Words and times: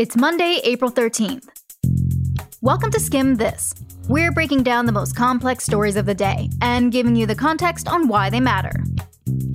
It's 0.00 0.16
Monday, 0.16 0.62
April 0.64 0.90
13th. 0.90 1.46
Welcome 2.62 2.90
to 2.92 2.98
Skimm 2.98 3.36
This. 3.36 3.74
We're 4.08 4.32
breaking 4.32 4.62
down 4.62 4.86
the 4.86 4.92
most 4.92 5.14
complex 5.14 5.62
stories 5.66 5.94
of 5.94 6.06
the 6.06 6.14
day 6.14 6.48
and 6.62 6.90
giving 6.90 7.14
you 7.14 7.26
the 7.26 7.34
context 7.34 7.86
on 7.86 8.08
why 8.08 8.30
they 8.30 8.40
matter. 8.40 8.72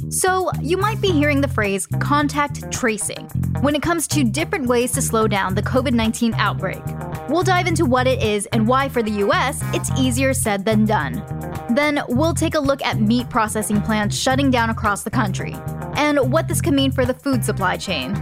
So, 0.09 0.51
you 0.61 0.77
might 0.77 1.01
be 1.01 1.07
hearing 1.07 1.41
the 1.41 1.47
phrase 1.47 1.87
contact 1.99 2.71
tracing 2.71 3.25
when 3.61 3.73
it 3.73 3.81
comes 3.81 4.07
to 4.09 4.23
different 4.23 4.67
ways 4.67 4.91
to 4.91 5.01
slow 5.01 5.27
down 5.27 5.55
the 5.55 5.63
COVID 5.63 5.93
19 5.93 6.35
outbreak. 6.35 6.83
We'll 7.27 7.41
dive 7.41 7.65
into 7.65 7.83
what 7.83 8.05
it 8.05 8.21
is 8.21 8.45
and 8.51 8.67
why, 8.67 8.87
for 8.87 9.01
the 9.01 9.23
US, 9.23 9.63
it's 9.73 9.89
easier 9.97 10.31
said 10.35 10.63
than 10.63 10.85
done. 10.85 11.25
Then, 11.71 12.03
we'll 12.07 12.35
take 12.35 12.53
a 12.53 12.59
look 12.59 12.83
at 12.83 12.99
meat 12.99 13.31
processing 13.31 13.81
plants 13.81 14.15
shutting 14.15 14.51
down 14.51 14.69
across 14.69 15.01
the 15.01 15.09
country 15.09 15.55
and 15.95 16.31
what 16.31 16.47
this 16.47 16.61
could 16.61 16.73
mean 16.73 16.91
for 16.91 17.05
the 17.05 17.13
food 17.13 17.43
supply 17.43 17.77
chain. 17.77 18.15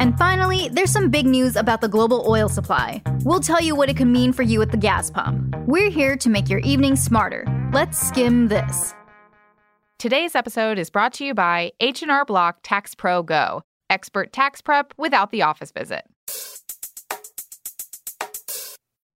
And 0.00 0.16
finally, 0.16 0.68
there's 0.70 0.92
some 0.92 1.10
big 1.10 1.26
news 1.26 1.56
about 1.56 1.80
the 1.80 1.88
global 1.88 2.24
oil 2.28 2.48
supply. 2.48 3.02
We'll 3.24 3.40
tell 3.40 3.60
you 3.60 3.74
what 3.74 3.88
it 3.88 3.96
could 3.96 4.06
mean 4.06 4.32
for 4.32 4.42
you 4.42 4.62
at 4.62 4.70
the 4.70 4.76
gas 4.76 5.10
pump. 5.10 5.56
We're 5.66 5.90
here 5.90 6.16
to 6.16 6.28
make 6.28 6.48
your 6.48 6.60
evening 6.60 6.96
smarter. 6.96 7.44
Let's 7.72 7.98
skim 7.98 8.48
this. 8.48 8.94
Today's 9.98 10.34
episode 10.36 10.78
is 10.78 10.90
brought 10.90 11.12
to 11.14 11.24
you 11.24 11.34
by 11.34 11.72
H&R 11.80 12.24
Block 12.24 12.60
Tax 12.62 12.94
Pro 12.94 13.22
Go, 13.22 13.62
expert 13.90 14.32
tax 14.32 14.60
prep 14.60 14.94
without 14.96 15.32
the 15.32 15.42
office 15.42 15.72
visit. 15.72 16.04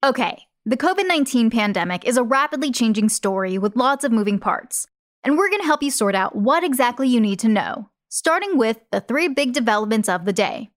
Okay, 0.04 0.46
the 0.66 0.76
COVID 0.76 1.06
19 1.06 1.50
pandemic 1.50 2.04
is 2.04 2.16
a 2.16 2.24
rapidly 2.24 2.72
changing 2.72 3.08
story 3.08 3.58
with 3.58 3.76
lots 3.76 4.02
of 4.04 4.10
moving 4.10 4.40
parts. 4.40 4.88
And 5.22 5.38
we're 5.38 5.48
going 5.48 5.60
to 5.60 5.66
help 5.66 5.84
you 5.84 5.92
sort 5.92 6.16
out 6.16 6.34
what 6.34 6.64
exactly 6.64 7.08
you 7.08 7.20
need 7.20 7.38
to 7.38 7.48
know, 7.48 7.88
starting 8.14 8.58
with 8.58 8.78
the 8.90 9.00
three 9.00 9.26
big 9.26 9.54
developments 9.54 10.06
of 10.06 10.26
the 10.26 10.34
day. 10.34 10.68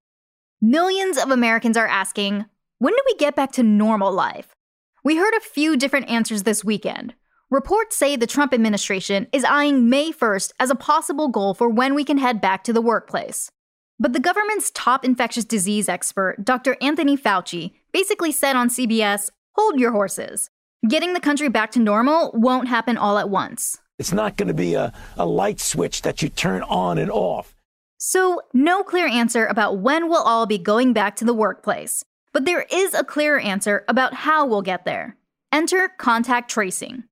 Millions 0.62 1.18
of 1.18 1.30
Americans 1.30 1.76
are 1.76 1.86
asking, 1.86 2.46
when 2.78 2.94
do 2.94 3.02
we 3.04 3.14
get 3.16 3.36
back 3.36 3.52
to 3.52 3.62
normal 3.62 4.10
life? 4.10 4.54
We 5.04 5.16
heard 5.16 5.34
a 5.34 5.40
few 5.40 5.76
different 5.76 6.08
answers 6.08 6.44
this 6.44 6.64
weekend. 6.64 7.12
Reports 7.50 7.94
say 7.94 8.16
the 8.16 8.26
Trump 8.26 8.54
administration 8.54 9.26
is 9.34 9.44
eyeing 9.44 9.90
May 9.90 10.12
1st 10.12 10.52
as 10.58 10.70
a 10.70 10.74
possible 10.74 11.28
goal 11.28 11.52
for 11.52 11.68
when 11.68 11.94
we 11.94 12.04
can 12.04 12.16
head 12.16 12.40
back 12.40 12.64
to 12.64 12.72
the 12.72 12.80
workplace. 12.80 13.50
But 14.00 14.14
the 14.14 14.18
government's 14.18 14.70
top 14.70 15.04
infectious 15.04 15.44
disease 15.44 15.90
expert, 15.90 16.42
Dr. 16.42 16.78
Anthony 16.80 17.18
Fauci, 17.18 17.74
basically 17.92 18.32
said 18.32 18.56
on 18.56 18.70
CBS 18.70 19.28
hold 19.52 19.78
your 19.78 19.92
horses. 19.92 20.48
Getting 20.88 21.12
the 21.12 21.20
country 21.20 21.50
back 21.50 21.70
to 21.72 21.80
normal 21.80 22.30
won't 22.32 22.68
happen 22.68 22.96
all 22.96 23.18
at 23.18 23.28
once. 23.28 23.76
It's 23.98 24.12
not 24.12 24.36
going 24.36 24.48
to 24.48 24.54
be 24.54 24.74
a, 24.74 24.92
a 25.16 25.24
light 25.24 25.58
switch 25.58 26.02
that 26.02 26.20
you 26.20 26.28
turn 26.28 26.62
on 26.62 26.98
and 26.98 27.10
off. 27.10 27.54
So, 27.98 28.42
no 28.52 28.84
clear 28.84 29.06
answer 29.06 29.46
about 29.46 29.78
when 29.78 30.10
we'll 30.10 30.22
all 30.22 30.44
be 30.44 30.58
going 30.58 30.92
back 30.92 31.16
to 31.16 31.24
the 31.24 31.32
workplace. 31.32 32.04
But 32.32 32.44
there 32.44 32.66
is 32.70 32.92
a 32.92 33.04
clearer 33.04 33.40
answer 33.40 33.84
about 33.88 34.12
how 34.12 34.44
we'll 34.46 34.60
get 34.60 34.84
there. 34.84 35.16
Enter 35.50 35.88
contact 35.88 36.50
tracing. 36.50 37.04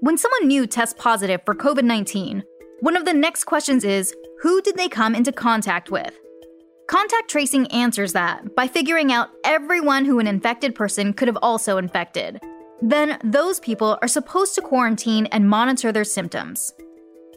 When 0.00 0.18
someone 0.18 0.48
new 0.48 0.66
tests 0.66 0.94
positive 0.98 1.40
for 1.46 1.54
COVID 1.54 1.84
19, 1.84 2.42
one 2.80 2.96
of 2.96 3.06
the 3.06 3.14
next 3.14 3.44
questions 3.44 3.84
is 3.84 4.14
who 4.42 4.60
did 4.60 4.76
they 4.76 4.88
come 4.88 5.14
into 5.14 5.32
contact 5.32 5.90
with? 5.90 6.18
Contact 6.86 7.30
tracing 7.30 7.66
answers 7.68 8.12
that 8.12 8.54
by 8.54 8.68
figuring 8.68 9.10
out 9.10 9.30
everyone 9.44 10.04
who 10.04 10.18
an 10.18 10.26
infected 10.26 10.74
person 10.74 11.14
could 11.14 11.28
have 11.28 11.38
also 11.40 11.78
infected. 11.78 12.42
Then 12.82 13.18
those 13.22 13.60
people 13.60 13.96
are 14.02 14.08
supposed 14.08 14.56
to 14.56 14.60
quarantine 14.60 15.26
and 15.26 15.48
monitor 15.48 15.92
their 15.92 16.04
symptoms. 16.04 16.74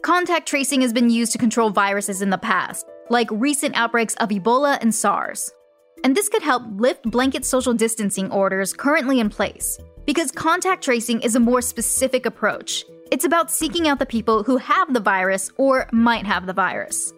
Contact 0.02 0.46
tracing 0.48 0.80
has 0.80 0.92
been 0.92 1.08
used 1.08 1.30
to 1.32 1.38
control 1.38 1.70
viruses 1.70 2.20
in 2.20 2.30
the 2.30 2.36
past, 2.36 2.84
like 3.10 3.28
recent 3.30 3.76
outbreaks 3.76 4.16
of 4.16 4.30
Ebola 4.30 4.76
and 4.80 4.92
SARS. 4.92 5.52
And 6.02 6.16
this 6.16 6.28
could 6.28 6.42
help 6.42 6.64
lift 6.74 7.08
blanket 7.10 7.44
social 7.44 7.72
distancing 7.72 8.30
orders 8.32 8.72
currently 8.72 9.20
in 9.20 9.30
place, 9.30 9.78
because 10.04 10.32
contact 10.32 10.82
tracing 10.82 11.22
is 11.22 11.36
a 11.36 11.40
more 11.40 11.62
specific 11.62 12.26
approach. 12.26 12.84
It's 13.12 13.24
about 13.24 13.50
seeking 13.50 13.86
out 13.86 14.00
the 14.00 14.06
people 14.06 14.42
who 14.42 14.56
have 14.56 14.92
the 14.92 15.00
virus 15.00 15.50
or 15.58 15.88
might 15.92 16.26
have 16.26 16.46
the 16.46 16.52
virus. 16.52 17.12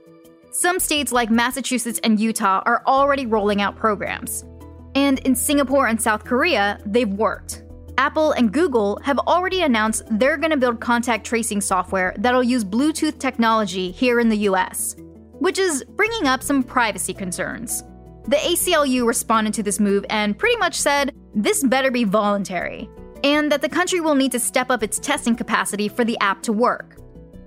Some 0.50 0.78
states 0.78 1.12
like 1.12 1.30
Massachusetts 1.30 2.00
and 2.04 2.20
Utah 2.20 2.62
are 2.66 2.82
already 2.86 3.24
rolling 3.24 3.62
out 3.62 3.76
programs. 3.76 4.44
And 4.94 5.18
in 5.20 5.34
Singapore 5.34 5.86
and 5.86 6.00
South 6.00 6.24
Korea, 6.24 6.78
they've 6.84 7.08
worked. 7.08 7.62
Apple 7.98 8.30
and 8.30 8.52
Google 8.52 9.00
have 9.02 9.18
already 9.18 9.62
announced 9.62 10.04
they're 10.08 10.36
going 10.36 10.52
to 10.52 10.56
build 10.56 10.80
contact 10.80 11.26
tracing 11.26 11.60
software 11.60 12.14
that'll 12.16 12.44
use 12.44 12.64
Bluetooth 12.64 13.18
technology 13.18 13.90
here 13.90 14.20
in 14.20 14.28
the 14.28 14.46
US, 14.50 14.94
which 15.40 15.58
is 15.58 15.82
bringing 15.96 16.28
up 16.28 16.40
some 16.40 16.62
privacy 16.62 17.12
concerns. 17.12 17.82
The 18.28 18.36
ACLU 18.36 19.04
responded 19.04 19.52
to 19.54 19.64
this 19.64 19.80
move 19.80 20.06
and 20.10 20.38
pretty 20.38 20.56
much 20.58 20.76
said 20.76 21.12
this 21.34 21.64
better 21.64 21.90
be 21.90 22.04
voluntary, 22.04 22.88
and 23.24 23.50
that 23.50 23.62
the 23.62 23.68
country 23.68 23.98
will 23.98 24.14
need 24.14 24.30
to 24.30 24.38
step 24.38 24.70
up 24.70 24.84
its 24.84 25.00
testing 25.00 25.34
capacity 25.34 25.88
for 25.88 26.04
the 26.04 26.18
app 26.20 26.40
to 26.42 26.52
work. 26.52 27.00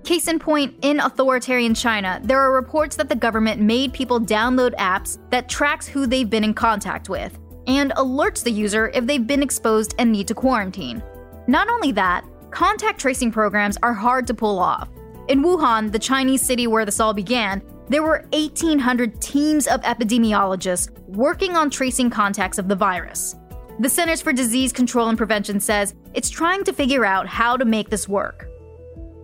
Case 0.04 0.28
in 0.28 0.38
point, 0.38 0.74
in 0.82 1.00
authoritarian 1.00 1.74
China, 1.74 2.20
there 2.24 2.40
are 2.40 2.52
reports 2.52 2.96
that 2.96 3.08
the 3.08 3.14
government 3.14 3.62
made 3.62 3.94
people 3.94 4.20
download 4.20 4.74
apps 4.74 5.18
that 5.30 5.48
tracks 5.48 5.86
who 5.86 6.06
they've 6.06 6.28
been 6.28 6.44
in 6.44 6.52
contact 6.52 7.08
with, 7.08 7.38
and 7.66 7.92
alerts 7.92 8.42
the 8.42 8.50
user 8.50 8.90
if 8.94 9.06
they've 9.06 9.26
been 9.26 9.42
exposed 9.42 9.94
and 9.98 10.10
need 10.10 10.28
to 10.28 10.34
quarantine. 10.34 11.02
Not 11.46 11.68
only 11.68 11.92
that, 11.92 12.24
contact 12.50 13.00
tracing 13.00 13.32
programs 13.32 13.78
are 13.82 13.94
hard 13.94 14.26
to 14.26 14.34
pull 14.34 14.58
off. 14.58 14.88
In 15.28 15.42
Wuhan, 15.42 15.92
the 15.92 15.98
Chinese 15.98 16.42
city 16.42 16.66
where 16.66 16.84
this 16.84 17.00
all 17.00 17.14
began, 17.14 17.62
there 17.88 18.02
were 18.02 18.26
1,800 18.32 19.20
teams 19.20 19.66
of 19.66 19.80
epidemiologists 19.82 20.90
working 21.08 21.56
on 21.56 21.70
tracing 21.70 22.10
contacts 22.10 22.58
of 22.58 22.68
the 22.68 22.76
virus. 22.76 23.36
The 23.80 23.88
Centers 23.88 24.20
for 24.20 24.32
Disease 24.32 24.72
Control 24.72 25.08
and 25.08 25.18
Prevention 25.18 25.58
says 25.60 25.94
it's 26.14 26.30
trying 26.30 26.64
to 26.64 26.72
figure 26.72 27.04
out 27.04 27.26
how 27.26 27.56
to 27.56 27.64
make 27.64 27.90
this 27.90 28.08
work. 28.08 28.48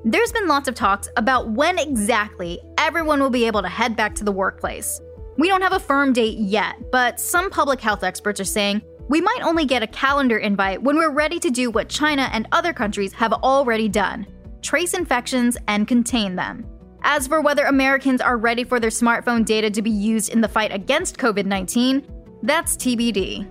There's 0.04 0.32
been 0.32 0.48
lots 0.48 0.68
of 0.68 0.74
talks 0.74 1.08
about 1.16 1.50
when 1.50 1.78
exactly 1.78 2.60
everyone 2.78 3.20
will 3.20 3.30
be 3.30 3.46
able 3.46 3.62
to 3.62 3.68
head 3.68 3.96
back 3.96 4.14
to 4.16 4.24
the 4.24 4.32
workplace. 4.32 5.00
We 5.38 5.46
don't 5.46 5.62
have 5.62 5.72
a 5.72 5.78
firm 5.78 6.12
date 6.12 6.36
yet, 6.36 6.90
but 6.90 7.20
some 7.20 7.48
public 7.48 7.80
health 7.80 8.02
experts 8.02 8.40
are 8.40 8.44
saying 8.44 8.82
we 9.08 9.20
might 9.20 9.40
only 9.42 9.64
get 9.66 9.84
a 9.84 9.86
calendar 9.86 10.36
invite 10.36 10.82
when 10.82 10.96
we're 10.96 11.12
ready 11.12 11.38
to 11.38 11.48
do 11.48 11.70
what 11.70 11.88
China 11.88 12.28
and 12.32 12.48
other 12.50 12.72
countries 12.72 13.12
have 13.12 13.32
already 13.32 13.88
done 13.88 14.26
trace 14.62 14.92
infections 14.94 15.56
and 15.68 15.86
contain 15.86 16.34
them. 16.34 16.66
As 17.02 17.28
for 17.28 17.40
whether 17.40 17.64
Americans 17.66 18.20
are 18.20 18.36
ready 18.36 18.64
for 18.64 18.80
their 18.80 18.90
smartphone 18.90 19.44
data 19.44 19.70
to 19.70 19.80
be 19.80 19.90
used 19.90 20.32
in 20.32 20.40
the 20.40 20.48
fight 20.48 20.72
against 20.72 21.18
COVID 21.18 21.46
19, 21.46 22.04
that's 22.42 22.76
TBD. 22.76 23.46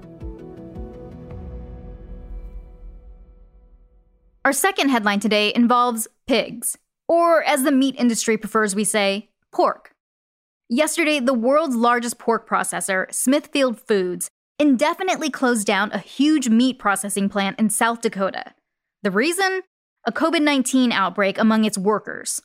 Our 4.44 4.52
second 4.52 4.90
headline 4.90 5.22
today 5.22 5.54
involves 5.56 6.10
pigs, 6.28 6.78
or 7.08 7.44
as 7.44 7.64
the 7.64 7.72
meat 7.72 7.96
industry 7.98 8.38
prefers 8.38 8.76
we 8.76 8.84
say, 8.84 9.30
pork. 9.54 9.94
Yesterday, 10.70 11.22
the 11.22 11.34
world's 11.34 11.78
largest 11.78 12.20
pork 12.20 12.48
processor, 12.48 13.14
Smithfield 13.14 13.80
Foods, 13.80 14.30
indefinitely 14.60 15.30
closed 15.30 15.66
down 15.66 15.94
a 15.94 15.98
huge 15.98 16.50
meat 16.50 16.78
processing 16.78 17.30
plant 17.30 17.58
in 17.58 17.70
South 17.70 18.02
Dakota. 18.02 18.54
The 19.02 19.12
reason? 19.12 19.62
A 20.06 20.12
COVID 20.12 20.42
19 20.42 20.92
outbreak 20.92 21.38
among 21.38 21.64
its 21.64 21.78
workers. 21.78 22.42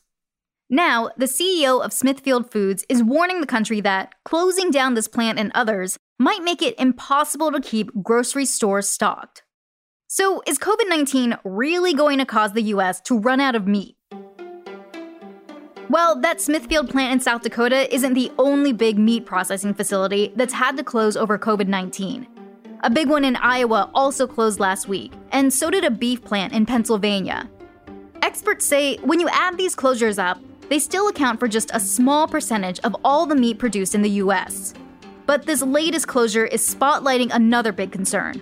Now, 0.71 1.11
the 1.17 1.27
CEO 1.27 1.85
of 1.85 1.93
Smithfield 1.93 2.53
Foods 2.53 2.85
is 2.89 3.03
warning 3.03 3.41
the 3.41 3.47
country 3.47 3.81
that 3.81 4.15
closing 4.25 4.71
down 4.71 4.95
this 4.95 5.09
plant 5.09 5.41
and 5.41 5.51
others 5.53 5.99
might 6.21 6.45
make 6.45 6.63
it 6.63 6.79
impossible 6.79 7.51
to 7.51 7.61
keep 7.61 7.91
grocery 8.05 8.45
stores 8.45 8.89
stocked. 8.89 9.43
So, 10.07 10.43
is 10.47 10.61
COVID 10.61 10.89
19 10.89 11.39
really 11.45 11.93
going 11.93 12.19
to 12.19 12.25
cause 12.25 12.53
the 12.53 12.63
US 12.75 13.01
to 13.03 13.19
run 13.19 13.41
out 13.41 13.57
of 13.57 13.67
meat? 13.67 13.97
Well, 15.93 16.19
that 16.21 16.41
Smithfield 16.41 16.89
plant 16.89 17.13
in 17.13 17.21
South 17.21 17.43
Dakota 17.43 17.95
isn't 17.95 18.15
the 18.15 18.33
only 18.39 18.73
big 18.73 18.99
meat 18.99 19.27
processing 19.27 19.75
facility 19.75 20.33
that's 20.37 20.55
had 20.55 20.79
to 20.79 20.83
close 20.83 21.19
over 21.19 21.39
COVID 21.39 21.69
19. 21.69 22.27
A 22.81 22.89
big 22.89 23.11
one 23.11 23.27
in 23.27 23.37
Iowa 23.37 23.91
also 23.93 24.27
closed 24.27 24.59
last 24.59 24.89
week, 24.89 25.13
and 25.33 25.53
so 25.53 25.69
did 25.69 25.85
a 25.85 25.91
beef 25.91 26.25
plant 26.25 26.55
in 26.55 26.65
Pennsylvania. 26.65 27.47
Experts 28.23 28.65
say 28.65 28.97
when 29.03 29.21
you 29.21 29.29
add 29.29 29.59
these 29.59 29.77
closures 29.77 30.19
up, 30.19 30.41
they 30.71 30.79
still 30.79 31.09
account 31.09 31.39
for 31.39 31.47
just 31.47 31.71
a 31.75 31.79
small 31.81 32.27
percentage 32.27 32.81
of 32.85 32.97
all 33.05 33.27
the 33.27 33.37
meat 33.37 33.59
produced 33.59 33.95
in 33.95 34.01
the 34.01 34.23
US. 34.23 34.73
But 35.27 35.45
this 35.45 35.61
latest 35.61 36.09
closure 36.09 36.47
is 36.47 36.67
spotlighting 36.75 37.35
another 37.35 37.71
big 37.71 37.93
concern. 37.93 38.41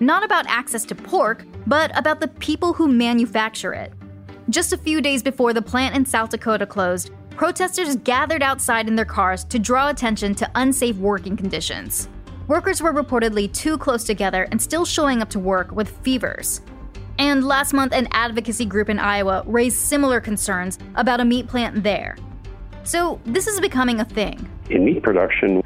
Not 0.00 0.24
about 0.24 0.44
access 0.46 0.84
to 0.84 0.94
pork, 0.94 1.46
but 1.66 1.90
about 1.98 2.20
the 2.20 2.28
people 2.28 2.74
who 2.74 2.86
manufacture 2.86 3.72
it. 3.72 3.94
Just 4.50 4.72
a 4.72 4.76
few 4.76 5.00
days 5.00 5.22
before 5.22 5.52
the 5.52 5.62
plant 5.62 5.94
in 5.94 6.04
South 6.04 6.30
Dakota 6.30 6.66
closed, 6.66 7.10
protesters 7.30 7.94
gathered 7.96 8.42
outside 8.42 8.88
in 8.88 8.96
their 8.96 9.04
cars 9.04 9.44
to 9.44 9.58
draw 9.58 9.88
attention 9.88 10.34
to 10.34 10.50
unsafe 10.56 10.96
working 10.96 11.36
conditions. 11.36 12.08
Workers 12.48 12.82
were 12.82 12.92
reportedly 12.92 13.52
too 13.52 13.78
close 13.78 14.02
together 14.02 14.48
and 14.50 14.60
still 14.60 14.84
showing 14.84 15.22
up 15.22 15.30
to 15.30 15.38
work 15.38 15.70
with 15.70 15.88
fevers. 15.98 16.60
And 17.18 17.44
last 17.44 17.72
month, 17.72 17.92
an 17.92 18.08
advocacy 18.10 18.64
group 18.64 18.88
in 18.88 18.98
Iowa 18.98 19.44
raised 19.46 19.76
similar 19.76 20.20
concerns 20.20 20.78
about 20.96 21.20
a 21.20 21.24
meat 21.24 21.46
plant 21.46 21.84
there. 21.84 22.16
So, 22.82 23.20
this 23.24 23.46
is 23.46 23.60
becoming 23.60 24.00
a 24.00 24.04
thing. 24.04 24.48
In 24.70 24.84
meat 24.84 25.04
production, 25.04 25.62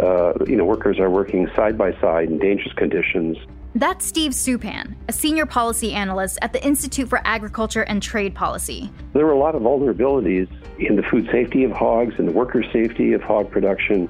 uh, 0.00 0.34
you 0.46 0.54
know, 0.54 0.64
workers 0.64 1.00
are 1.00 1.10
working 1.10 1.48
side 1.56 1.76
by 1.76 1.98
side 2.00 2.28
in 2.28 2.38
dangerous 2.38 2.72
conditions. 2.74 3.36
That's 3.76 4.04
Steve 4.04 4.32
Suppan, 4.32 4.96
a 5.06 5.12
senior 5.12 5.46
policy 5.46 5.92
analyst 5.92 6.40
at 6.42 6.52
the 6.52 6.64
Institute 6.64 7.08
for 7.08 7.20
Agriculture 7.24 7.82
and 7.82 8.02
Trade 8.02 8.34
Policy. 8.34 8.90
There 9.12 9.24
were 9.24 9.32
a 9.32 9.38
lot 9.38 9.54
of 9.54 9.62
vulnerabilities 9.62 10.48
in 10.80 10.96
the 10.96 11.04
food 11.04 11.28
safety 11.30 11.62
of 11.62 11.70
hogs 11.70 12.16
and 12.18 12.26
the 12.26 12.32
worker 12.32 12.64
safety 12.72 13.12
of 13.12 13.22
hog 13.22 13.48
production 13.48 14.08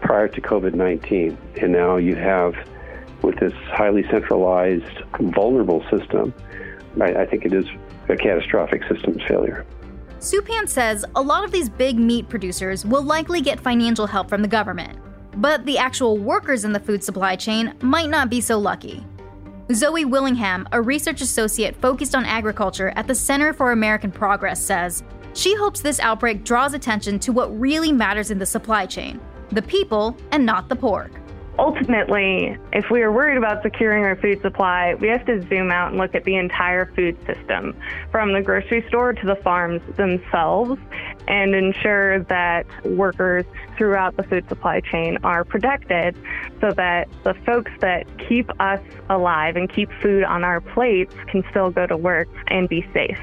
prior 0.00 0.28
to 0.28 0.40
COVID 0.40 0.72
19. 0.72 1.36
And 1.60 1.72
now 1.72 1.96
you 1.96 2.14
have, 2.14 2.54
with 3.20 3.38
this 3.38 3.52
highly 3.66 4.02
centralized, 4.04 5.02
vulnerable 5.20 5.84
system, 5.90 6.32
I, 6.98 7.12
I 7.12 7.26
think 7.26 7.44
it 7.44 7.52
is 7.52 7.66
a 8.08 8.16
catastrophic 8.16 8.82
systems 8.90 9.20
failure. 9.28 9.66
Supan 10.20 10.66
says 10.66 11.04
a 11.16 11.20
lot 11.20 11.44
of 11.44 11.52
these 11.52 11.68
big 11.68 11.98
meat 11.98 12.30
producers 12.30 12.86
will 12.86 13.02
likely 13.02 13.42
get 13.42 13.60
financial 13.60 14.06
help 14.06 14.30
from 14.30 14.40
the 14.40 14.48
government, 14.48 14.98
but 15.36 15.64
the 15.64 15.78
actual 15.78 16.18
workers 16.18 16.64
in 16.64 16.72
the 16.72 16.80
food 16.80 17.02
supply 17.02 17.36
chain 17.36 17.74
might 17.80 18.10
not 18.10 18.30
be 18.30 18.40
so 18.40 18.58
lucky. 18.58 19.04
Zoe 19.72 20.04
Willingham, 20.04 20.68
a 20.72 20.82
research 20.82 21.20
associate 21.20 21.76
focused 21.76 22.14
on 22.14 22.24
agriculture 22.24 22.92
at 22.96 23.06
the 23.06 23.14
Center 23.14 23.52
for 23.52 23.72
American 23.72 24.10
Progress, 24.10 24.62
says 24.64 25.02
she 25.34 25.54
hopes 25.54 25.80
this 25.80 26.00
outbreak 26.00 26.44
draws 26.44 26.74
attention 26.74 27.18
to 27.20 27.32
what 27.32 27.58
really 27.58 27.92
matters 27.92 28.30
in 28.30 28.38
the 28.38 28.46
supply 28.46 28.86
chain 28.86 29.20
the 29.50 29.62
people 29.62 30.16
and 30.30 30.46
not 30.46 30.70
the 30.70 30.76
pork 30.76 31.10
ultimately, 31.58 32.56
if 32.72 32.90
we 32.90 33.02
are 33.02 33.12
worried 33.12 33.36
about 33.36 33.62
securing 33.62 34.04
our 34.04 34.16
food 34.16 34.40
supply, 34.42 34.94
we 34.96 35.08
have 35.08 35.24
to 35.26 35.46
zoom 35.48 35.70
out 35.70 35.90
and 35.90 35.98
look 35.98 36.14
at 36.14 36.24
the 36.24 36.36
entire 36.36 36.86
food 36.94 37.16
system, 37.26 37.76
from 38.10 38.32
the 38.32 38.40
grocery 38.40 38.84
store 38.88 39.12
to 39.12 39.26
the 39.26 39.36
farms 39.36 39.80
themselves, 39.96 40.80
and 41.28 41.54
ensure 41.54 42.20
that 42.24 42.66
workers 42.84 43.44
throughout 43.76 44.16
the 44.16 44.22
food 44.22 44.48
supply 44.48 44.80
chain 44.80 45.18
are 45.24 45.44
protected 45.44 46.16
so 46.60 46.70
that 46.72 47.08
the 47.24 47.34
folks 47.46 47.70
that 47.80 48.06
keep 48.28 48.50
us 48.60 48.80
alive 49.08 49.56
and 49.56 49.72
keep 49.72 49.90
food 50.00 50.24
on 50.24 50.44
our 50.44 50.60
plates 50.60 51.14
can 51.28 51.44
still 51.50 51.70
go 51.70 51.86
to 51.86 51.96
work 51.96 52.28
and 52.48 52.68
be 52.68 52.86
safe. 52.92 53.18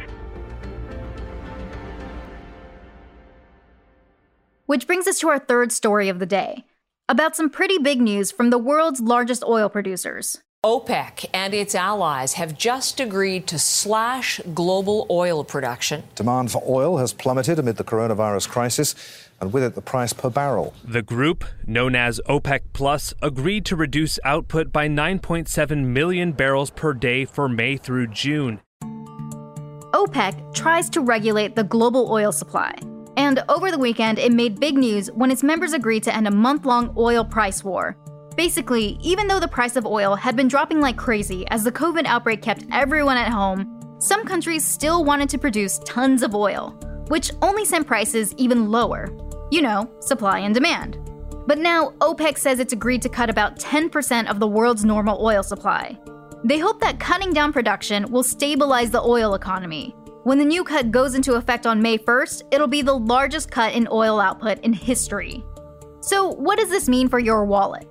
Which 4.65 4.85
brings 4.85 5.07
us 5.07 5.19
to 5.19 5.29
our 5.29 5.39
third 5.39 5.71
story 5.71 6.09
of 6.09 6.19
the 6.19 6.27
day 6.27 6.63
about 7.07 7.35
some 7.35 7.49
pretty 7.49 7.79
big 7.79 7.99
news 7.99 8.31
from 8.31 8.51
the 8.51 8.59
world's 8.59 9.01
largest 9.01 9.43
oil 9.43 9.67
producers. 9.67 10.37
OPEC 10.65 11.25
and 11.33 11.53
its 11.53 11.73
allies 11.73 12.33
have 12.33 12.57
just 12.57 12.99
agreed 12.99 13.47
to 13.47 13.57
slash 13.57 14.41
global 14.53 15.07
oil 15.09 15.45
production. 15.45 16.03
Demand 16.15 16.51
for 16.51 16.61
oil 16.67 16.97
has 16.97 17.13
plummeted 17.13 17.59
amid 17.59 17.77
the 17.77 17.83
coronavirus 17.85 18.49
crisis, 18.49 18.93
and 19.39 19.53
with 19.53 19.63
it, 19.63 19.75
the 19.75 19.81
price 19.81 20.11
per 20.11 20.29
barrel. 20.29 20.73
The 20.83 21.01
group, 21.01 21.45
known 21.65 21.95
as 21.95 22.19
OPEC 22.27 22.59
Plus, 22.73 23.13
agreed 23.21 23.63
to 23.67 23.77
reduce 23.77 24.19
output 24.25 24.73
by 24.73 24.89
9.7 24.89 25.85
million 25.85 26.33
barrels 26.33 26.71
per 26.71 26.93
day 26.93 27.23
for 27.23 27.47
May 27.47 27.77
through 27.77 28.07
June. 28.07 28.59
OPEC 29.93 30.53
tries 30.53 30.89
to 30.89 30.99
regulate 30.99 31.55
the 31.55 31.63
global 31.63 32.11
oil 32.11 32.33
supply 32.33 32.75
and 33.19 33.43
over 33.49 33.69
the 33.69 33.77
weekend, 33.77 34.17
it 34.17 34.31
made 34.31 34.61
big 34.61 34.77
news 34.77 35.11
when 35.11 35.29
its 35.29 35.43
members 35.43 35.73
agreed 35.73 36.03
to 36.03 36.15
end 36.15 36.25
a 36.25 36.31
month 36.31 36.65
long 36.65 36.93
oil 36.95 37.25
price 37.25 37.65
war. 37.65 37.97
Basically, 38.39 38.97
even 39.01 39.27
though 39.27 39.41
the 39.41 39.49
price 39.49 39.75
of 39.75 39.85
oil 39.85 40.15
had 40.15 40.37
been 40.37 40.47
dropping 40.47 40.79
like 40.79 40.95
crazy 40.95 41.45
as 41.49 41.65
the 41.65 41.73
COVID 41.73 42.05
outbreak 42.05 42.41
kept 42.41 42.63
everyone 42.71 43.17
at 43.17 43.27
home, 43.27 43.97
some 43.99 44.25
countries 44.25 44.63
still 44.63 45.03
wanted 45.03 45.27
to 45.27 45.37
produce 45.37 45.79
tons 45.79 46.23
of 46.23 46.33
oil, 46.33 46.69
which 47.09 47.33
only 47.41 47.65
sent 47.65 47.85
prices 47.85 48.33
even 48.37 48.71
lower. 48.71 49.09
You 49.51 49.61
know, 49.61 49.91
supply 49.99 50.39
and 50.39 50.53
demand. 50.53 50.99
But 51.47 51.57
now, 51.57 51.89
OPEC 51.99 52.37
says 52.37 52.59
it's 52.59 52.71
agreed 52.71 53.01
to 53.01 53.09
cut 53.09 53.29
about 53.29 53.59
10% 53.59 54.29
of 54.29 54.39
the 54.39 54.47
world's 54.47 54.85
normal 54.85 55.21
oil 55.21 55.43
supply. 55.43 55.99
They 56.45 56.59
hope 56.59 56.79
that 56.79 56.97
cutting 56.97 57.33
down 57.33 57.51
production 57.51 58.09
will 58.09 58.23
stabilize 58.23 58.89
the 58.89 59.01
oil 59.01 59.33
economy, 59.33 59.93
when 60.23 60.37
the 60.37 60.45
new 60.45 60.63
cut 60.63 60.91
goes 60.91 61.13
into 61.13 61.33
effect 61.33 61.67
on 61.67 61.81
May 61.81 61.97
1st, 61.97 62.43
it'll 62.51 62.67
be 62.67 62.83
the 62.83 62.97
largest 62.97 63.51
cut 63.51 63.73
in 63.73 63.85
oil 63.91 64.21
output 64.21 64.59
in 64.59 64.71
history. 64.71 65.43
So, 65.99 66.29
what 66.29 66.57
does 66.57 66.69
this 66.69 66.87
mean 66.87 67.09
for 67.09 67.19
your 67.19 67.43
wallet? 67.43 67.85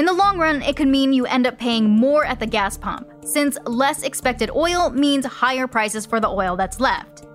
In 0.00 0.06
the 0.06 0.14
long 0.14 0.38
run, 0.38 0.62
it 0.62 0.76
could 0.76 0.88
mean 0.88 1.12
you 1.12 1.26
end 1.26 1.46
up 1.46 1.58
paying 1.58 1.90
more 1.90 2.24
at 2.24 2.40
the 2.40 2.46
gas 2.46 2.78
pump, 2.78 3.06
since 3.22 3.58
less 3.66 4.02
expected 4.02 4.50
oil 4.56 4.88
means 4.88 5.26
higher 5.26 5.66
prices 5.66 6.06
for 6.06 6.20
the 6.20 6.26
oil 6.26 6.56
that's 6.56 6.80
left. 6.80 7.26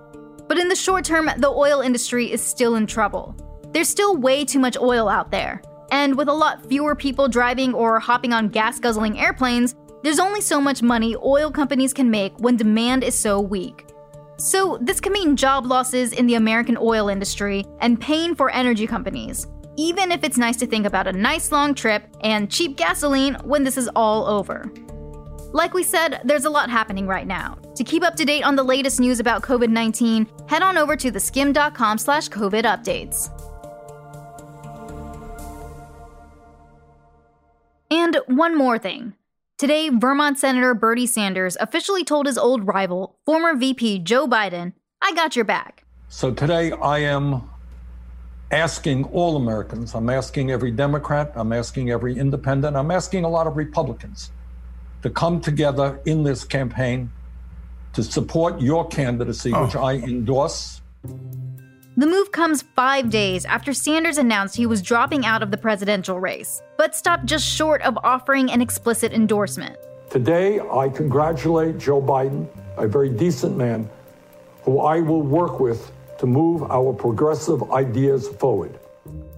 But 0.48 0.58
in 0.58 0.68
the 0.68 0.74
short 0.74 1.04
term, 1.04 1.30
the 1.38 1.48
oil 1.48 1.80
industry 1.80 2.32
is 2.32 2.42
still 2.42 2.74
in 2.74 2.88
trouble. 2.88 3.36
There's 3.70 3.88
still 3.88 4.16
way 4.16 4.44
too 4.44 4.58
much 4.58 4.76
oil 4.76 5.08
out 5.08 5.30
there, 5.30 5.62
and 5.92 6.18
with 6.18 6.26
a 6.26 6.32
lot 6.32 6.66
fewer 6.66 6.96
people 6.96 7.28
driving 7.28 7.72
or 7.72 8.00
hopping 8.00 8.32
on 8.32 8.48
gas 8.48 8.80
guzzling 8.80 9.16
airplanes, 9.16 9.76
there's 10.02 10.18
only 10.18 10.40
so 10.40 10.60
much 10.60 10.82
money 10.82 11.14
oil 11.22 11.52
companies 11.52 11.94
can 11.94 12.10
make 12.10 12.36
when 12.40 12.56
demand 12.56 13.04
is 13.04 13.16
so 13.16 13.40
weak. 13.40 13.86
So, 14.38 14.76
this 14.82 14.98
can 14.98 15.12
mean 15.12 15.36
job 15.36 15.66
losses 15.66 16.12
in 16.12 16.26
the 16.26 16.34
American 16.34 16.76
oil 16.80 17.10
industry 17.10 17.64
and 17.80 18.00
pain 18.00 18.34
for 18.34 18.50
energy 18.50 18.88
companies, 18.88 19.46
even 19.76 20.10
if 20.12 20.24
it's 20.24 20.38
nice 20.38 20.56
to 20.56 20.66
think 20.66 20.86
about 20.86 21.06
a 21.06 21.12
nice 21.12 21.52
long 21.52 21.74
trip 21.74 22.06
and 22.22 22.50
cheap 22.50 22.76
gasoline 22.76 23.34
when 23.44 23.64
this 23.64 23.76
is 23.76 23.88
all 23.94 24.26
over. 24.26 24.70
Like 25.52 25.74
we 25.74 25.82
said, 25.82 26.20
there's 26.24 26.44
a 26.44 26.50
lot 26.50 26.68
happening 26.68 27.06
right 27.06 27.26
now. 27.26 27.58
To 27.76 27.84
keep 27.84 28.02
up 28.02 28.16
to 28.16 28.24
date 28.24 28.42
on 28.42 28.56
the 28.56 28.62
latest 28.62 29.00
news 29.00 29.20
about 29.20 29.42
COVID-19, 29.42 30.50
head 30.50 30.62
on 30.62 30.76
over 30.76 30.96
to 30.96 31.10
theskimm.com 31.10 31.98
slash 31.98 32.28
COVID 32.28 32.64
updates. 32.64 33.30
And 37.90 38.18
one 38.26 38.56
more 38.56 38.78
thing. 38.78 39.14
Today, 39.58 39.88
Vermont 39.88 40.38
Senator 40.38 40.74
Bernie 40.74 41.06
Sanders 41.06 41.56
officially 41.60 42.04
told 42.04 42.26
his 42.26 42.36
old 42.36 42.66
rival, 42.66 43.18
former 43.24 43.54
VP 43.54 44.00
Joe 44.00 44.26
Biden, 44.26 44.74
I 45.00 45.14
got 45.14 45.36
your 45.36 45.46
back. 45.46 45.84
So 46.08 46.30
today 46.32 46.72
I 46.72 46.98
am 46.98 47.48
asking 48.50 49.04
all 49.04 49.36
Americans, 49.36 49.94
I'm 49.94 50.08
asking 50.08 50.50
every 50.50 50.70
Democrat, 50.70 51.32
I'm 51.34 51.52
asking 51.52 51.90
every 51.90 52.16
independent, 52.16 52.76
I'm 52.76 52.90
asking 52.90 53.24
a 53.24 53.28
lot 53.28 53.46
of 53.46 53.56
Republicans 53.56 54.30
to 55.02 55.10
come 55.10 55.40
together 55.40 56.00
in 56.04 56.22
this 56.22 56.44
campaign 56.44 57.10
to 57.92 58.02
support 58.02 58.60
your 58.60 58.86
candidacy, 58.86 59.52
oh. 59.52 59.64
which 59.64 59.74
I 59.74 59.94
endorse. 59.94 60.80
The 61.98 62.06
move 62.06 62.30
comes 62.30 62.62
five 62.74 63.08
days 63.08 63.46
after 63.46 63.72
Sanders 63.72 64.18
announced 64.18 64.54
he 64.54 64.66
was 64.66 64.82
dropping 64.82 65.24
out 65.24 65.42
of 65.42 65.50
the 65.50 65.56
presidential 65.56 66.20
race, 66.20 66.62
but 66.76 66.94
stopped 66.94 67.24
just 67.24 67.46
short 67.46 67.80
of 67.82 67.98
offering 68.04 68.50
an 68.50 68.60
explicit 68.60 69.12
endorsement. 69.12 69.76
Today, 70.10 70.60
I 70.60 70.88
congratulate 70.90 71.78
Joe 71.78 72.02
Biden, 72.02 72.48
a 72.76 72.86
very 72.86 73.08
decent 73.08 73.56
man, 73.56 73.88
who 74.62 74.80
I 74.80 75.00
will 75.00 75.22
work 75.22 75.58
with 75.58 75.90
to 76.18 76.26
move 76.26 76.62
our 76.64 76.92
progressive 76.92 77.70
ideas 77.72 78.28
forward. 78.28 78.78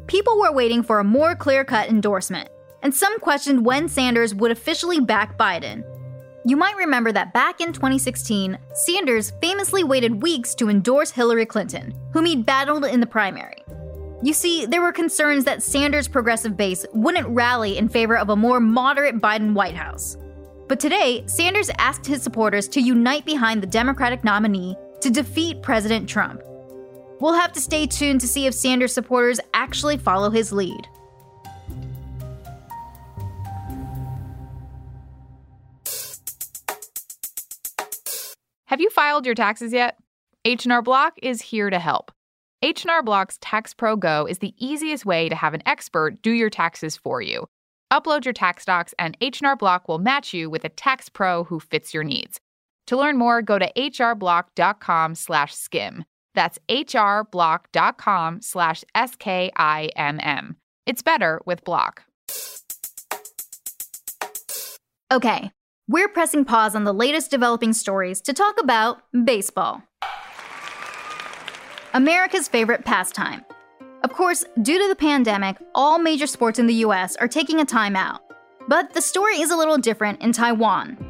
People 0.07 0.39
were 0.39 0.53
waiting 0.53 0.83
for 0.83 1.01
a 1.01 1.05
more 1.05 1.35
clear 1.35 1.65
cut 1.65 1.89
endorsement, 1.89 2.49
and 2.83 2.95
some 2.95 3.19
questioned 3.21 3.65
when 3.65 3.89
Sanders 3.89 4.35
would 4.35 4.51
officially 4.51 5.01
back 5.01 5.37
Biden. 5.37 5.85
You 6.45 6.57
might 6.57 6.77
remember 6.77 7.13
that 7.13 7.35
back 7.35 7.61
in 7.61 7.73
2016, 7.73 8.57
Sanders 8.73 9.33
famously 9.43 9.85
waited 9.85 10.23
weeks 10.23 10.55
to 10.55 10.71
endorse 10.71 11.11
Hillary 11.11 11.45
Clinton, 11.45 11.93
whom 12.13 12.25
he'd 12.25 12.47
battled 12.47 12.85
in 12.87 13.01
the 13.01 13.07
primary. 13.07 13.63
You 14.23 14.33
see, 14.33 14.67
there 14.67 14.81
were 14.81 14.93
concerns 14.93 15.45
that 15.45 15.63
Sanders' 15.63 16.09
progressive 16.09 16.57
base 16.57 16.87
wouldn't 16.93 17.29
rally 17.29 17.77
in 17.77 17.89
favor 17.89 18.17
of 18.17 18.31
a 18.31 18.37
more 18.37 18.61
moderate 18.61 19.21
Biden 19.21 19.53
White 19.53 19.77
House. 19.77 20.17
But 20.69 20.81
today, 20.81 21.23
Sanders 21.27 21.71
asked 21.79 22.07
his 22.07 22.23
supporters 22.23 22.67
to 22.69 22.81
unite 22.81 23.25
behind 23.25 23.63
the 23.63 23.67
Democratic 23.67 24.25
nominee 24.25 24.77
to 25.01 25.11
defeat 25.11 25.63
President 25.63 26.09
Trump. 26.09 26.43
We'll 27.21 27.35
have 27.35 27.53
to 27.53 27.61
stay 27.61 27.87
tuned 27.87 28.21
to 28.21 28.29
see 28.29 28.47
if 28.47 28.55
Sanders 28.55 28.95
supporters 28.95 29.41
actually 29.55 29.97
follow 29.97 30.31
his 30.31 30.53
lead. 30.53 30.87
Have 38.67 38.81
you 38.81 38.91
filed 38.91 39.25
your 39.25 39.35
taxes 39.35 39.73
yet? 39.73 39.97
H&R 40.45 40.83
Block 40.83 41.15
is 41.23 41.41
here 41.41 41.71
to 41.71 41.79
help. 41.79 42.13
H&R 42.63 43.03
Block's 43.03 43.39
Tax 43.41 43.73
Pro 43.73 43.97
Go 43.97 44.27
is 44.27 44.39
the 44.39 44.55
easiest 44.59 45.07
way 45.07 45.29
to 45.29 45.35
have 45.35 45.55
an 45.55 45.63
expert 45.65 46.21
do 46.23 46.31
your 46.31 46.51
taxes 46.51 46.97
for 46.97 47.23
you. 47.23 47.47
Upload 47.93 48.25
your 48.25 48.35
tax 48.35 48.65
docs 48.65 48.95
and 48.99 49.17
H&R 49.21 49.57
Block 49.57 49.89
will 49.89 49.99
match 49.99 50.35
you 50.35 50.51
with 50.51 50.65
a 50.65 50.69
tax 50.69 51.09
pro 51.09 51.45
who 51.45 51.61
fits 51.61 51.95
your 51.95 52.05
needs. 52.05 52.39
To 52.89 52.97
learn 52.97 53.17
more, 53.17 53.43
go 53.43 53.59
to 53.59 53.73
hrblock.com/skimm. 53.75 56.05
That's 56.39 56.61
hrblock.com 56.69 58.43
slash 58.43 58.85
S-K-I-M-M. 58.95 60.57
It's 60.87 61.03
better 61.03 61.43
with 61.45 61.65
Block. 61.65 62.05
Okay, 65.11 65.51
we're 65.89 66.07
pressing 66.07 66.45
pause 66.45 66.77
on 66.77 66.85
the 66.85 66.95
latest 66.95 67.33
developing 67.33 67.73
stories 67.73 68.21
to 68.21 68.33
talk 68.33 68.61
about 68.61 69.03
baseball. 69.25 69.83
America's 71.93 72.47
favorite 72.47 72.85
pastime. 72.85 73.45
Of 74.05 74.13
course, 74.13 74.45
due 74.63 74.79
to 74.79 74.87
the 74.87 74.95
pandemic, 74.95 75.57
all 75.75 75.99
major 75.99 76.29
sports 76.29 76.61
in 76.61 76.69
the 76.69 76.85
US 76.87 77.17
are 77.17 77.27
taking 77.27 77.59
a 77.59 77.67
timeout. 77.67 78.21
But 78.69 78.95
the 78.95 79.03
story 79.03 79.41
is 79.41 79.51
a 79.51 79.57
little 79.57 79.79
different 79.79 80.23
in 80.23 80.31
Taiwan. 80.31 81.08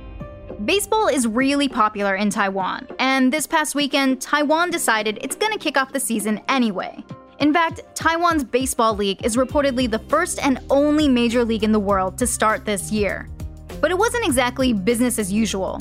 Baseball 0.64 1.06
is 1.06 1.24
really 1.24 1.68
popular 1.68 2.16
in 2.16 2.30
Taiwan, 2.30 2.88
and 2.98 3.32
this 3.32 3.46
past 3.46 3.76
weekend, 3.76 4.20
Taiwan 4.20 4.70
decided 4.70 5.16
it's 5.20 5.36
gonna 5.36 5.56
kick 5.56 5.76
off 5.76 5.92
the 5.92 6.00
season 6.00 6.40
anyway. 6.48 7.04
In 7.38 7.52
fact, 7.52 7.82
Taiwan's 7.94 8.42
Baseball 8.42 8.96
League 8.96 9.24
is 9.24 9.36
reportedly 9.36 9.88
the 9.88 10.00
first 10.00 10.44
and 10.44 10.58
only 10.68 11.06
major 11.06 11.44
league 11.44 11.62
in 11.62 11.70
the 11.70 11.78
world 11.78 12.18
to 12.18 12.26
start 12.26 12.64
this 12.64 12.90
year. 12.90 13.28
But 13.80 13.92
it 13.92 13.98
wasn't 13.98 14.26
exactly 14.26 14.72
business 14.72 15.20
as 15.20 15.32
usual. 15.32 15.80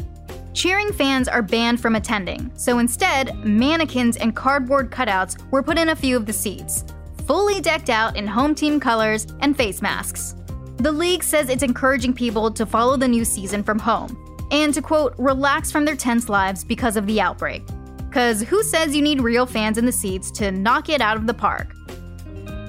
Cheering 0.53 0.93
fans 0.93 1.27
are 1.27 1.41
banned 1.41 1.81
from 1.81 1.96
attending, 1.96 2.51
so 2.53 2.77
instead, 2.77 3.36
mannequins 3.43 4.17
and 4.17 4.36
cardboard 4.36 4.91
cutouts 4.91 5.41
were 5.50 5.63
put 5.63 5.79
in 5.79 5.89
a 5.89 5.96
few 5.96 6.15
of 6.15 6.27
the 6.27 6.34
seats, 6.34 6.86
fully 7.25 7.62
decked 7.62 7.89
out 7.89 8.15
in 8.15 8.27
home 8.27 8.53
team 8.53 8.79
colors 8.79 9.25
and 9.39 9.57
face 9.57 9.81
masks. 9.81 10.36
The 10.75 10.91
league 10.91 11.24
says 11.24 11.50
it's 11.50 11.63
encouraging 11.63 12.13
people 12.13 12.51
to 12.51 12.67
follow 12.67 12.96
the 12.96 13.07
new 13.07 13.25
season 13.25 13.63
from 13.63 13.79
home 13.79 14.15
and 14.51 14.74
to 14.74 14.82
quote, 14.82 15.13
relax 15.18 15.72
from 15.72 15.86
their 15.86 15.96
tense 15.96 16.30
lives 16.30 16.63
because 16.63 16.98
of 16.98 17.06
the 17.06 17.20
outbreak. 17.20 17.63
Because 17.98 18.42
who 18.42 18.63
says 18.63 18.96
you 18.96 19.01
need 19.01 19.22
real 19.22 19.46
fans 19.46 19.77
in 19.77 19.86
the 19.86 19.92
seats 19.92 20.32
to 20.32 20.51
knock 20.51 20.89
it 20.89 21.01
out 21.01 21.18
of 21.18 21.27
the 21.27 21.34
park? 21.34 21.74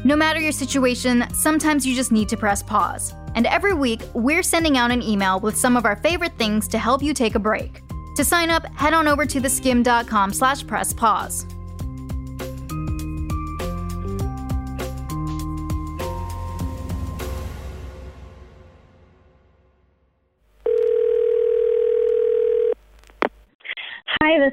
No 0.04 0.16
matter 0.16 0.40
your 0.40 0.52
situation, 0.52 1.25
sometimes 1.32 1.87
you 1.87 1.94
just 1.94 2.12
need 2.12 2.28
to 2.28 2.37
press 2.37 2.62
pause. 2.62 3.14
And 3.35 3.47
every 3.47 3.75
week, 3.75 4.02
we're 4.14 4.42
sending 4.42 4.76
out 4.76 4.90
an 4.90 5.02
email 5.02 5.40
with 5.40 5.56
some 5.56 5.76
of 5.76 5.85
our 5.85 5.97
favorite 5.97 6.37
things 6.38 6.66
to 6.68 6.78
help 6.78 7.02
you 7.02 7.14
take 7.14 7.35
a 7.35 7.38
break. 7.38 7.82
To 8.16 8.25
sign 8.25 8.50
up, 8.50 8.66
head 8.75 8.94
on 8.94 9.06
over 9.06 9.26
to 9.26 9.40
theskimm.com 9.40 10.32
slash 10.32 10.66
press 10.66 10.92
pause. 10.92 11.47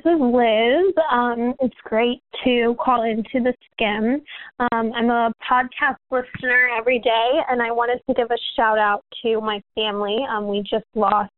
Is 0.06 0.22
Liz. 0.22 0.94
Um, 1.12 1.54
it's 1.60 1.76
great 1.84 2.22
to 2.44 2.76
call 2.80 3.04
into 3.04 3.44
the 3.44 3.54
Skimm. 3.74 4.22
Um, 4.72 4.94
I'm 4.94 5.10
a 5.10 5.32
podcast 5.50 5.98
listener 6.12 6.70
every 6.78 7.00
day, 7.00 7.32
and 7.50 7.62
I 7.62 7.72
wanted 7.72 8.02
to 8.08 8.14
give 8.14 8.30
a 8.30 8.38
shout 8.56 8.78
out 8.78 9.04
to 9.24 9.42
my 9.42 9.62
family. 9.74 10.18
Um, 10.30 10.48
we 10.48 10.62
just 10.62 10.86
lost 10.94 11.32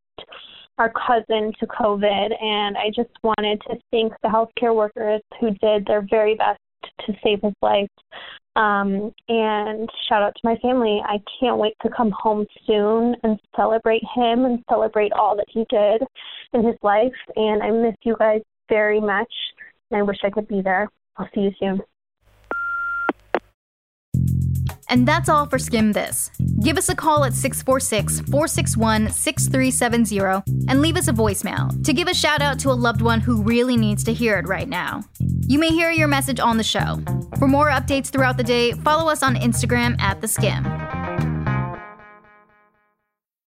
our 0.77 0.91
cousin 0.91 1.53
to 1.59 1.67
COVID, 1.67 2.43
and 2.43 2.77
I 2.77 2.89
just 2.93 3.09
wanted 3.23 3.61
to 3.69 3.77
thank 3.91 4.13
the 4.21 4.27
healthcare 4.27 4.75
workers 4.75 5.21
who 5.39 5.51
did 5.61 5.85
their 5.85 6.05
very 6.09 6.35
best 6.35 6.59
to 7.05 7.13
save 7.23 7.41
his 7.41 7.53
life. 7.61 7.89
Um, 8.57 9.13
and 9.29 9.87
shout 10.09 10.23
out 10.23 10.33
to 10.33 10.41
my 10.43 10.55
family. 10.57 11.01
I 11.05 11.19
can't 11.39 11.57
wait 11.57 11.75
to 11.83 11.89
come 11.95 12.11
home 12.11 12.45
soon 12.65 13.15
and 13.23 13.39
celebrate 13.55 14.01
him 14.15 14.45
and 14.45 14.63
celebrate 14.67 15.13
all 15.13 15.37
that 15.37 15.45
he 15.47 15.65
did 15.69 16.01
in 16.53 16.65
his 16.65 16.75
life. 16.81 17.13
And 17.35 17.61
I 17.61 17.69
miss 17.69 17.95
you 18.03 18.15
guys 18.17 18.41
very 18.69 18.99
much. 18.99 19.31
And 19.91 19.99
I 19.99 20.01
wish 20.03 20.17
I 20.23 20.29
could 20.29 20.47
be 20.47 20.61
there. 20.61 20.89
I'll 21.17 21.29
see 21.33 21.41
you 21.41 21.51
soon. 21.59 21.81
And 24.89 25.05
that's 25.05 25.27
all 25.27 25.45
for 25.45 25.57
Skimm 25.57 25.93
This. 25.93 26.31
Give 26.61 26.77
us 26.77 26.89
a 26.89 26.95
call 26.95 27.25
at 27.25 27.33
646 27.33 28.21
461 28.29 29.09
6370 29.09 30.65
and 30.69 30.81
leave 30.81 30.95
us 30.95 31.07
a 31.07 31.13
voicemail 31.13 31.83
to 31.83 31.93
give 31.93 32.07
a 32.07 32.13
shout 32.13 32.41
out 32.41 32.57
to 32.59 32.69
a 32.69 32.73
loved 32.73 33.01
one 33.01 33.19
who 33.19 33.41
really 33.43 33.75
needs 33.75 34.03
to 34.05 34.13
hear 34.13 34.37
it 34.37 34.47
right 34.47 34.69
now. 34.69 35.03
You 35.47 35.59
may 35.59 35.69
hear 35.69 35.91
your 35.91 36.07
message 36.07 36.39
on 36.39 36.57
the 36.57 36.63
show. 36.63 36.99
For 37.37 37.47
more 37.47 37.69
updates 37.69 38.09
throughout 38.09 38.37
the 38.37 38.43
day, 38.43 38.71
follow 38.73 39.09
us 39.11 39.23
on 39.23 39.35
Instagram 39.35 39.99
at 39.99 40.21
The 40.21 40.27
Skimm. 40.27 40.96